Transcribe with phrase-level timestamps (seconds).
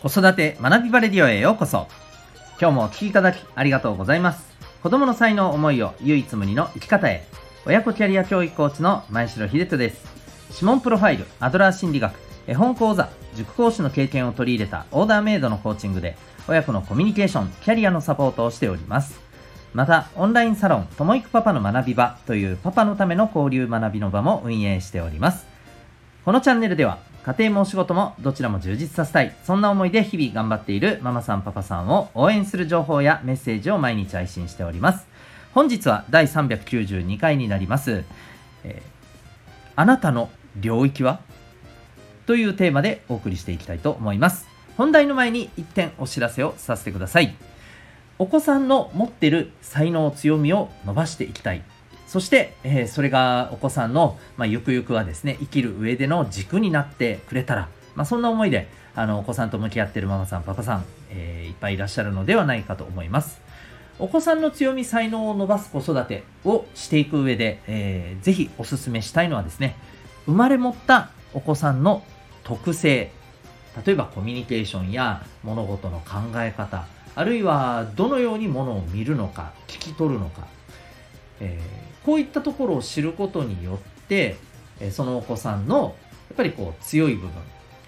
[0.00, 1.88] 子育て学びバレディオへようこそ。
[2.60, 4.46] 今日もお聴きいただきありがとうございます。
[4.80, 7.26] 子供の才能思いを唯一無二の生き方へ。
[7.66, 10.06] 親子キャリア教育コーチの前城秀人です。
[10.52, 12.14] 指紋プロファイルアドラー心理学
[12.46, 19.18] 絵本講座塾講師の経験を取り入れたオーダーメイドのコーチングで親子のコミュニケーションキャリアのサポートをしております。
[19.74, 25.44] またオンラインサロンともいくパパの学び場というパパのための交流学びの場も運営しております。
[26.24, 29.36] このチャンネルでは家庭もお仕事もどちらも充実させたい。
[29.44, 35.06] そんな思いで日々頑張っているママさんパパさんを応援する情報やメッセージを毎日配信しております。
[35.52, 38.04] 本日は第392回になります、
[38.64, 41.20] えー、あなたの領域は？
[42.24, 44.48] というテーマでお送りしていきたいと思います。
[44.78, 47.34] 本題の前に1点お知らせをさせてください。
[48.18, 51.62] お子さんの持ってる才能強みを伸ばしていきたい。
[52.08, 63.42] そして、えー、それがお子さんの、まあ、ゆくゆくはですね、生きる上での軸になってくれたら、まあ、そんな思いで、あの、お子さんと向き合っているママさん、パパさん、えー、いっぱいいらっしゃるのではないかと思います。
[63.98, 69.76] お子さんの強み、才能を伸ばす子育てをしていく上で、えー、ぜひお勧めしたいのはですね、
[70.24, 72.02] 生まれ持ったお子さんの
[72.42, 73.10] 特性、
[73.84, 80.46] 例えばコミュニケーションや物事の考え方、あるいはどのようにものを見るのか、聞き取るのか、
[81.40, 84.36] えーこういったところを知ることによって、
[84.80, 85.94] えそのお子さんの
[86.30, 87.30] やっぱりこう強い部分、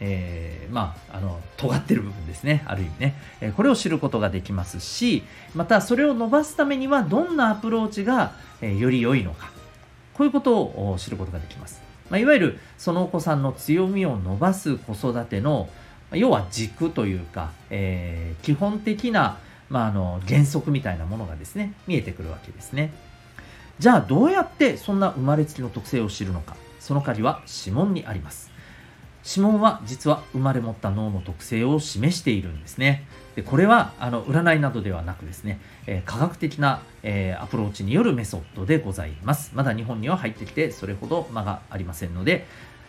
[0.00, 2.62] えー、まあ、あの、尖ってる部分ですね。
[2.66, 3.14] ある意味ね。
[3.40, 5.22] えこれを知ることができますし、
[5.54, 9.50] またそれを伸ばすためにはどんなアプローチが、えより良いのか。
[10.12, 11.80] こういうことを知ることができます。
[12.10, 15.70] まあ、いわゆるそのお子さんの強みを伸ばす子育ての、
[16.12, 19.38] 要は軸というか、え、基本的な、
[19.70, 22.92] まあ、あの原則みたいなものがですね、見えてくるわけですね。
[23.80, 26.54] じゃあどうやってそんな生まれつきの特性を知るのか。
[26.80, 28.50] その鍵は指紋にあります。
[29.26, 33.06] 指紋は実は生まれ持った脳の特性を示しているんですね。
[33.36, 39.52] でこれはあの占いなどではなくですね、えー、科学的な、えー、アプローチによるメソッドでございます。
[39.54, 42.46] まだ日本には入ってきてそれほど間がありませんので、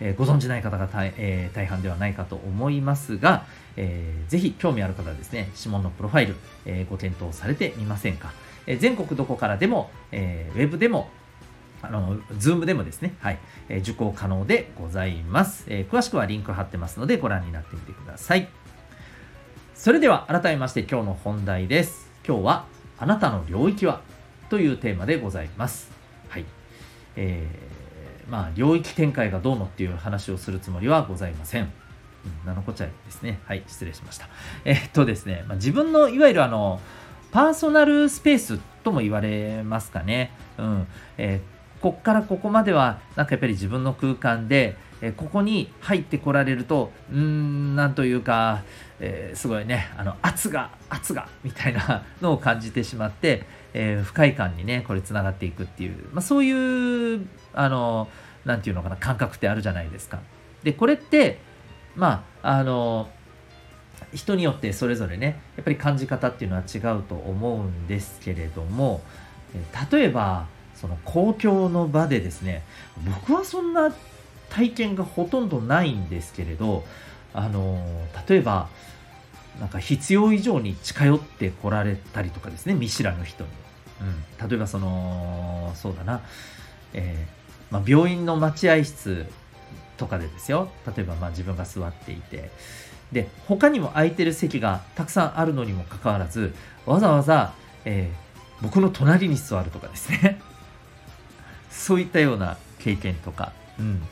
[0.00, 6.34] えー、ご存じない方が大,、え、大半ではないかと思いますが、えー、ぜひ興味ある方はですね指紋のプロファイル、
[6.66, 8.32] え、ご検討されてみませんか。
[8.66, 11.10] え全国どこからでも、えー、ウェブでも、
[11.82, 18.48] あの、 Zoom でもですね、はい、えー、受講可能でございます、えー、詳しくはリンク貼ってますのでご覧になってみてください。
[19.74, 22.08] それでは改めまして今日の本題です。
[22.24, 22.66] 今日は
[22.98, 24.00] あなたの領域は？
[24.48, 25.90] というテーマでございます。
[26.28, 26.44] はい。
[27.16, 31.64] えー、まあ、領域展開がどうのっていう話をするつもりはございません。
[31.64, 33.40] うん、なのこちゃですね。
[33.44, 34.28] はい、失礼しました。
[34.64, 36.80] えー、っとですね、まあ、自分のいわゆるあの、
[37.32, 40.32] パーソナルスペースとも言われますかね。
[40.58, 40.86] うん。
[41.16, 48.62] えー、こっからここまでは、なんかやっぱり自分の空間で、えー、ここに入ってこられると、うーん、なんというか、
[49.00, 58.08] えー、すごいね、あの、圧が、圧が、みたいな のを感じてしまって、えー、不快感にね、これ繋がっていくっていう、まあ、そういう、あの、
[58.44, 60.20] なんていうのかな、感覚ってあるじゃないですか。
[60.62, 61.40] で、これって、
[61.96, 63.08] まあ、あの、
[64.14, 69.02] 人によってそれぞれねやっぱり感じ方っていうのは違うと思うんですけれども
[69.90, 72.62] 例えばその公共の場でですね
[73.04, 73.94] 僕はそんな
[74.50, 76.84] 体験がほとんどないんですけれど
[77.34, 77.80] あの
[78.28, 78.68] 例えば
[79.60, 83.50] なんか必要以上に近寄ってこられたりとかですね見知らぬ人に、
[84.40, 86.22] うん、例えばそのそうだな、
[86.94, 89.26] えー、まあ、病院の待合室
[89.96, 90.68] とかでですよ。
[90.96, 92.50] 例えばまあ自分が座っていて。
[93.12, 96.54] で他にも空いてる席がたくさんあるのにもかかわらず
[96.86, 97.52] わざわざ、
[97.84, 100.40] えー、僕の隣に座るとかですね。
[101.70, 104.02] そういったような経験とか、うん、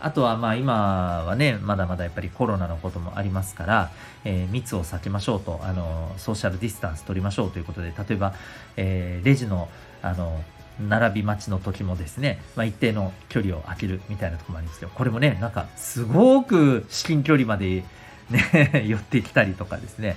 [0.00, 3.90] あとはまあ今はねまだまだやっぱりコロナのこともありますから、
[4.24, 8.34] えー、密を避けましょうとあのソーシャルディスタンス取りましょうということで例えば、
[8.76, 9.68] えー、レジの
[10.02, 10.42] あの
[10.88, 17.84] 並び待ちの時もですね、まあ、一定の距離を空けるみたいなところもありますけどこれもねなんかすごく至近距離まで
[18.30, 20.16] ね、 寄ってきたりとかですね。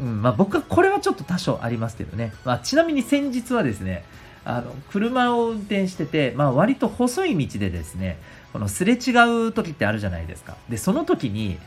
[0.00, 2.32] うんまあ、僕はこれはちょっと多少ありますけどね。
[2.44, 4.04] まあ、ちなみに先日はですね、
[4.44, 8.18] あの車を運転してて、まあ、割と細い道でですね、
[8.52, 9.10] このすれ違
[9.48, 10.56] う時ってあるじゃないですか。
[10.68, 11.58] で、その時に、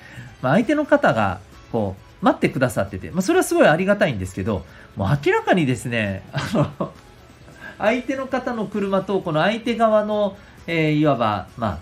[0.41, 1.39] まあ、相手の方が、
[1.71, 4.65] こう、待ってくださってて、まあ、それはすごいありがたいんですけど、
[4.95, 6.91] もう明らかにですね、あの、
[7.77, 10.37] 相手の方の車と、この相手側の、
[10.67, 11.79] えー、いわば、まあ、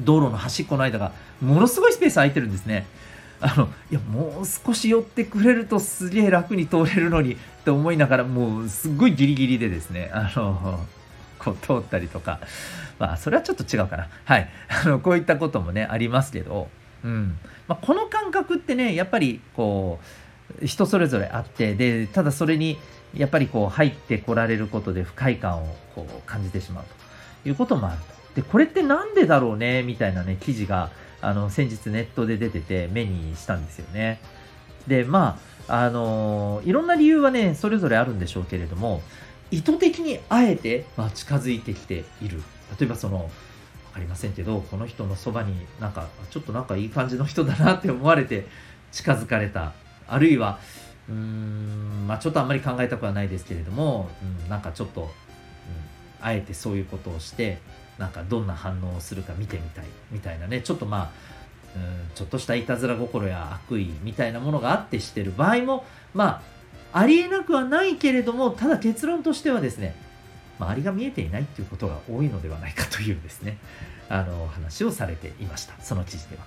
[0.00, 1.12] 道路の端っこの間が
[1.42, 2.86] ものすごいスペース空いてるんですね。
[3.40, 10.80] あの、いや、もう少し寄ってくれるとすげえ楽に通れるのにって思いながら、もうすっごいギリギリでですね、あの、
[11.38, 12.40] こう通ったりとか、
[12.98, 14.08] まあ、それはちょっと違うかな。
[14.24, 14.48] はい。
[14.68, 16.68] あの、こういったこともね、ありますけど、
[17.04, 17.36] うん
[17.68, 19.98] まあ、この感覚ってねやっぱりこ
[20.62, 22.78] う人それぞれあってでただそれに
[23.14, 26.84] やっぱりこう入ってこられることで不快感をこう感じてしまう
[27.42, 27.98] ということもある
[28.34, 28.40] と。
[28.40, 30.90] でこれって何でだろうねみたいなね記事が
[31.22, 34.20] あの先日ネットで出てて目にしたんですよね。
[34.86, 39.00] でまああの、いろんな理由はねそれぞれあるんでしょうけれども
[39.52, 42.42] 意図的にあえて、まあ、近づいてきている
[42.78, 43.30] 例えばその
[43.90, 48.46] 分かりませんけどこの人のそばになんかちょっとなんかいい感じの人だなって思われて
[48.90, 49.72] 近づかれた
[50.08, 50.58] あるいは
[51.08, 54.08] うーんまあちょっとあんまり考えたくはないですけれども、
[54.42, 55.08] うん、なんかちょっと、うん、
[56.22, 57.58] あえてそういうことをして
[57.98, 60.60] なんかどんな反応をするか見てみたいみたいなね。
[60.62, 61.10] ちょっとまあ
[61.76, 65.84] うんちょっとしたいたずら心や悪意みたいなものがあってしてる場合も
[66.14, 66.42] ま
[66.92, 69.94] あありえなくはないけれどもただ結論としてはですね
[70.58, 73.58] 周りが見えていないっていうことが多いのではないかというですね。
[74.08, 75.74] あの話をされていました。
[75.82, 76.42] その記事では。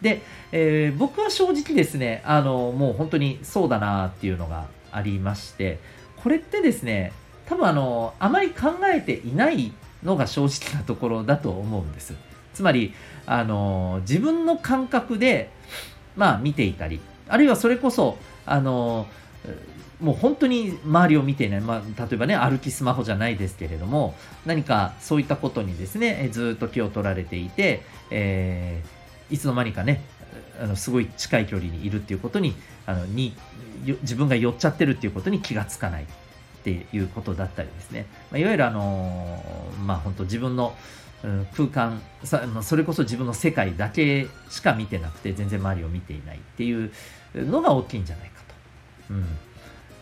[0.00, 0.22] で、
[0.52, 5.80] えー、僕は正直ですねあのもう本当にそうだなっていうのがありまして
[6.16, 7.12] これってですね
[7.46, 9.72] 多分あのあまり考えていない
[10.02, 12.14] のが正直なところだと思うんです。
[12.54, 12.92] つまり
[13.26, 15.50] あの自分の感覚で
[16.16, 19.06] まあ見ていたりあるいはそれこそあの
[20.00, 24.14] もう本当に周りを見ていない、まあ、例えばね、歩きスマホじゃないですけれども、
[24.46, 30.02] 何かそういったことにですね、ずっと気を取られていて、えー、いつの間にかね、
[30.60, 32.54] あのすごい近い距離にいるっていうことに
[32.86, 33.34] あのに
[34.02, 36.06] 自分が寄っちゃってるっていうことに気がつかないっ
[36.62, 39.27] ていうことだったりですね、まあ、いわゆるあの、
[39.86, 40.74] まあ本当自分の
[41.56, 46.92] 空間さそれこそ自分の世界だけしか見てなくて全然周りを見ていないっていう
[47.34, 48.40] のが大きいんじゃないか
[49.08, 49.14] と。
[49.14, 49.26] うん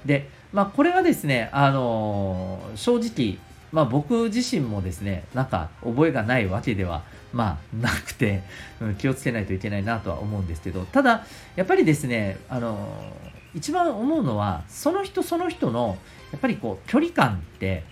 [0.07, 3.39] で、まあ、これはですね、あのー、正直、
[3.73, 7.03] まあ、僕自身もですね、なんか覚えがないわけでは、
[7.33, 8.43] まあ、なくて、
[8.81, 11.27] うん、気をつけないといけないなとは思うんですけど、ただ、
[11.57, 15.99] やっぱりですね、あのー、一番思うのは、その人その人の、
[16.31, 17.85] やっぱりこう、距離感って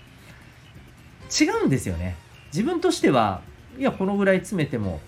[1.39, 2.17] 違うんですよね。
[2.53, 3.43] 自分としては、
[3.79, 5.01] いや、このぐらい詰めても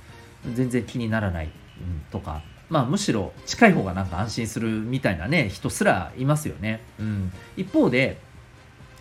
[0.54, 6.80] 全然気にならない、うん、とか、まあ、むしろ近い方がなんか安心するみたいなね人すらいますよね。
[6.98, 8.18] うん、一方で、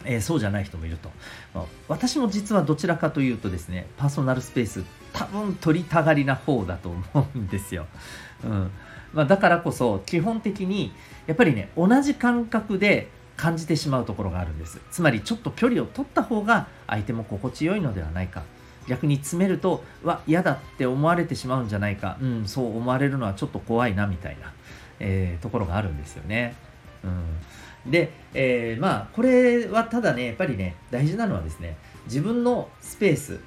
[0.03, 1.09] えー、そうじゃない人もいると、
[1.53, 4.83] まあ、私も実はどちらかというとですねパーソナルスペース
[5.13, 7.87] 多分取りたがりな方だと思うんですよ。
[8.43, 8.71] うん
[9.13, 10.91] まあ、だからこそ基本的に
[11.25, 14.79] やっぱりね同じ感覚で感じてしまうところがあるんです。
[14.91, 18.43] つまりちょっと距離を取った方が相手も心地よいのではないか。
[18.87, 24.53] 逆に詰めるとわ嫌だって思われてしまうんじゃないか、うん、そう思われるのはちょっと怖いなみたいな、
[24.99, 26.55] えー、ところがあるんですよね。
[27.03, 33.39] うん、で、えー、まあこれはただねやっぱりね大事なのはですね自分のスペース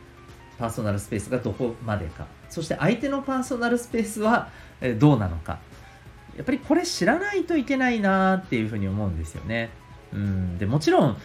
[0.58, 2.26] パーソナルスペースがどこまでか。
[2.50, 4.48] そして相手のパーソナルスペースは
[4.98, 5.60] どうなのか。
[6.38, 9.70] やっぱりこれ知らないといけないなっていうふうに思うんですよね。
[10.12, 11.16] うん、でもちろん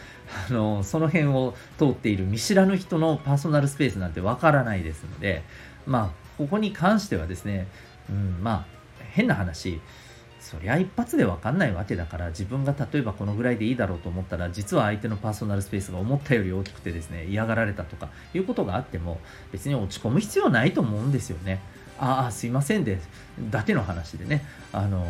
[0.50, 5.44] あのその辺を通っている見知らぬ人のパーソナルスペースなんてわからないですので
[5.86, 7.68] まあここに関してはですね、
[8.10, 8.66] うん、まあ
[9.12, 9.80] 変な話
[10.42, 19.22] そりゃ一発で分かんないわけだから自分が例えばこのぐらいでいいだろうと思ったら実は相手のパーソナルスペースが思ったより大きくてですね嫌がられたとかいうことがあっても
[19.52, 21.62] 別に落ち込む必要ないと思うんですよね。
[22.00, 23.00] ああすいませんで
[23.50, 24.46] だけの話でね。
[24.74, 25.06] あの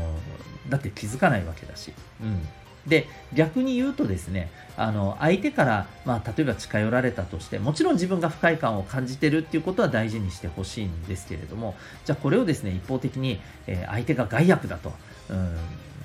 [0.70, 2.48] だって気づかないわけだし、うん、
[2.88, 11.76] で逆に言うとですねあの相手から、まあ、例えば近寄られたとしてもちろん自分が不快感を感じてるっていうことは大事にしてほしいんですけれども
[12.06, 14.94] じゃあこれをですね一方的に、えー、相手が害悪だと、
[15.30, 15.56] うん、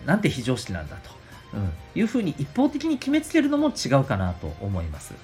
[0.06, 1.10] なんて非常識なんだと、
[1.54, 5.14] うん、いうふうに一方的に決めつけるのも違うかなと思います。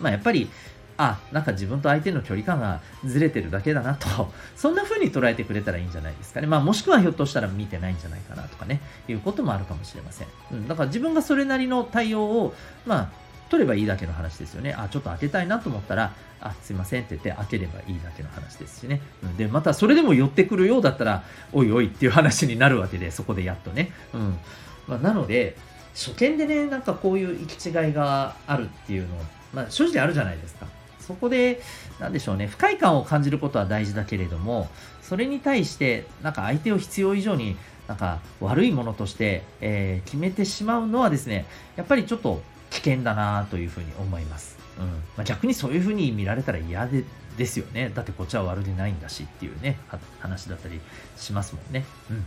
[0.00, 0.50] まあ、やっぱり
[0.96, 6.46] あ、なんか自分と相手の距離感がずれてるだけだなと、 そんな風に捉えてくれたらいいんじゃないですかね。
[6.46, 10.28] まあもしくはひょっとしたら見てないんじゃないかなとかね、いうこともあるかもしれません。
[10.52, 12.54] うん、だから自分がそれなりの対応を、
[12.86, 13.08] まあ、
[13.50, 14.74] 取ればいいだけの話ですよね。
[14.76, 19.00] あ、ちょっと開けたいなと思ったら、あ、すいませんって言って開ければいいだけの話ですしね。
[19.36, 23.92] で、またそれでも寄ってくるようだったら、おいおいっていう話になるわけで、そこでやっとね。
[24.12, 24.38] うん。
[24.86, 25.56] まあ、なので、
[25.94, 29.16] 初見でね、なんかこういう行き違いがあるっていうの、
[29.52, 30.66] まあ正直あるじゃないですか。
[31.06, 31.60] そこで、
[32.00, 34.68] なんでしょうね、不快感を感じることは大事だけれども、
[35.02, 37.56] それに対して、なんか相手を必要以上に、
[37.86, 41.44] なんか悪いものとして、えー、決めてしまうのはですね、
[41.76, 44.58] やっぱりちょっと危険だなというふうに思います。
[44.78, 47.04] うんまあ、逆にそういうふうに見られたら嫌で
[47.36, 47.90] ですよね。
[47.94, 49.78] だってこっちは悪気ないんだしっていうね、
[50.20, 50.80] 話だったり
[51.16, 51.84] しますもんね。
[52.10, 52.24] うん。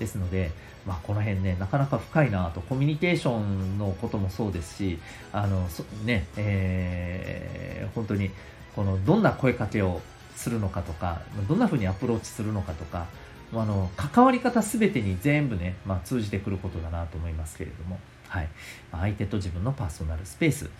[0.00, 0.50] ですので、
[0.84, 4.98] まあ、この辺ね、なかなか深いなと、コミュニケーションのこともそうですし、
[5.32, 5.68] あの、
[6.04, 8.30] ね、えー、本当に、
[8.74, 10.00] この、どんな声かけを
[10.34, 13.06] するのかとか、どんな風にアプローチするのかとか、
[13.52, 18.48] あの関わり方全てに全部ね、まあ、通じてくることだなと思いますけれども、はい、
[18.92, 20.64] 相手と自分のパーソナルスペース。
[20.64, 20.70] やっ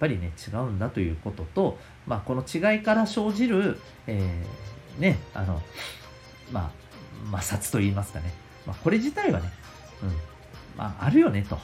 [0.00, 5.60] ぱりね違うんだということと、まあ、この違いから生じる、えー、ねあの
[6.50, 6.72] ま
[7.30, 8.32] あ摩擦と言いますかね、
[8.66, 9.50] まあ、これ自体はね、
[10.02, 10.08] うん
[10.76, 11.58] まあ、あるよねと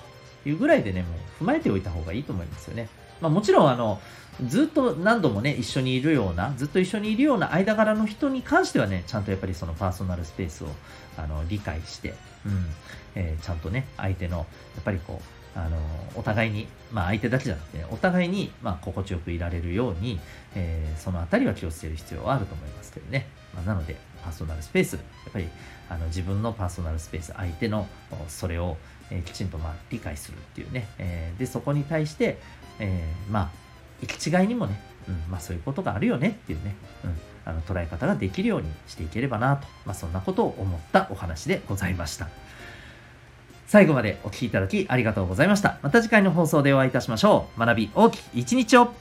[0.48, 1.08] いうぐらいでねも
[1.40, 2.88] う踏まえておいた方がいいと思いますよね。
[3.20, 4.00] まあ、もちろんあの
[4.44, 10.68] ずっと何度もね一緒にいるようなずっと一緒にいるような間柄の人に関してはねちゃんとやっぱりそのパーソナルスペースを
[11.16, 12.12] あの理解して、
[12.44, 12.66] うん
[13.14, 14.44] えー、ちゃんとね相手のや
[14.80, 15.78] っぱりこうあの
[16.14, 20.20] お互いに、まあ、相手だけじゃなくて、お互いに、まあ、心地よくいられるように、
[20.54, 23.96] えー、そのあたりは気をつける必要はあると思いますけどね、まあ、なので
[24.26, 25.49] パーソナルスペースやっぱり
[25.88, 27.87] あの自分のパーソナルスペース相手の
[28.26, 28.76] それを、
[29.11, 32.38] えー、きちんとまあ理解するっていうね、えー、でそこに対して、
[32.80, 33.50] えー、まあ
[34.02, 42.28] 行き違いにもね、うんまあ、そういうことがあるよねっていうね、うん、あの捉え方ができるようにしていければなと、まあ、そんなことを思ったお話でございました。
[43.68, 45.78] 最後までお聴きいただきありがとうございました。
[45.83, 47.61] また次回の放送でお会いいたしましょう。
[47.61, 48.92] 学び大きい一日を